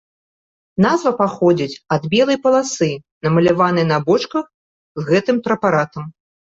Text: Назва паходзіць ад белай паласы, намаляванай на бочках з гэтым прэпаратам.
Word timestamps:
Назва 0.85 1.11
паходзіць 1.19 1.77
ад 1.97 2.09
белай 2.15 2.41
паласы, 2.47 2.91
намаляванай 3.29 3.85
на 3.95 4.05
бочках 4.09 4.45
з 5.03 5.11
гэтым 5.13 5.37
прэпаратам. 5.49 6.03